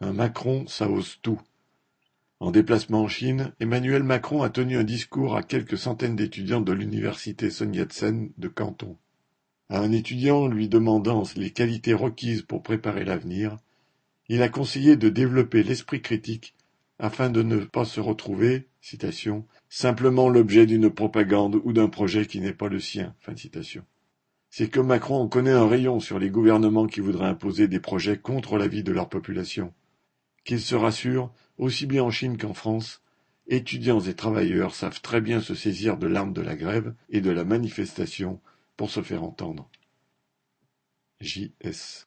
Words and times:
Un 0.00 0.12
Macron, 0.12 0.66
ça 0.66 0.90
ose 0.90 1.18
tout. 1.22 1.40
En 2.38 2.50
déplacement 2.50 3.04
en 3.04 3.08
Chine, 3.08 3.54
Emmanuel 3.60 4.02
Macron 4.02 4.42
a 4.42 4.50
tenu 4.50 4.76
un 4.76 4.84
discours 4.84 5.36
à 5.36 5.42
quelques 5.42 5.78
centaines 5.78 6.16
d'étudiants 6.16 6.60
de 6.60 6.74
l'université 6.74 7.48
Sun 7.48 7.74
Yat-sen 7.74 8.30
de 8.36 8.48
Canton. 8.48 8.98
À 9.70 9.80
un 9.80 9.92
étudiant 9.92 10.48
lui 10.48 10.68
demandant 10.68 11.22
les 11.36 11.50
qualités 11.50 11.94
requises 11.94 12.42
pour 12.42 12.62
préparer 12.62 13.06
l'avenir, 13.06 13.56
il 14.28 14.42
a 14.42 14.50
conseillé 14.50 14.96
de 14.96 15.08
développer 15.08 15.62
l'esprit 15.62 16.02
critique 16.02 16.54
afin 16.98 17.30
de 17.30 17.42
ne 17.42 17.64
pas 17.64 17.86
se 17.86 18.00
retrouver, 18.00 18.66
citation, 18.82 19.46
simplement 19.70 20.28
l'objet 20.28 20.66
d'une 20.66 20.90
propagande 20.90 21.58
ou 21.64 21.72
d'un 21.72 21.88
projet 21.88 22.26
qui 22.26 22.40
n'est 22.40 22.52
pas 22.52 22.68
le 22.68 22.80
sien. 22.80 23.14
C'est 24.50 24.68
que 24.68 24.80
Macron 24.80 25.16
en 25.16 25.28
connaît 25.28 25.52
un 25.52 25.66
rayon 25.66 26.00
sur 26.00 26.18
les 26.18 26.28
gouvernements 26.28 26.86
qui 26.86 27.00
voudraient 27.00 27.28
imposer 27.28 27.66
des 27.66 27.80
projets 27.80 28.18
contre 28.18 28.58
la 28.58 28.68
vie 28.68 28.82
de 28.82 28.92
leur 28.92 29.08
population. 29.08 29.72
Qu'il 30.46 30.60
se 30.60 30.76
rassure, 30.76 31.32
aussi 31.58 31.86
bien 31.86 32.04
en 32.04 32.12
Chine 32.12 32.38
qu'en 32.38 32.54
France, 32.54 33.02
étudiants 33.48 34.00
et 34.00 34.14
travailleurs 34.14 34.76
savent 34.76 35.00
très 35.00 35.20
bien 35.20 35.40
se 35.40 35.56
saisir 35.56 35.98
de 35.98 36.06
l'arme 36.06 36.32
de 36.32 36.40
la 36.40 36.54
grève 36.54 36.94
et 37.10 37.20
de 37.20 37.32
la 37.32 37.42
manifestation 37.42 38.40
pour 38.76 38.88
se 38.90 39.02
faire 39.02 39.24
entendre. 39.24 39.68
J.S. 41.20 42.04